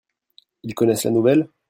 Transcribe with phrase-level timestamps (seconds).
[0.63, 1.47] Ils connaissent la nouvelle?